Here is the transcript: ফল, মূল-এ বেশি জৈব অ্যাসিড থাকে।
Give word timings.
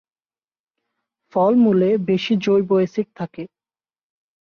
ফল, 1.33 1.53
মূল-এ 1.63 1.91
বেশি 2.09 2.33
জৈব 2.45 2.69
অ্যাসিড 2.73 3.07
থাকে। 3.15 3.43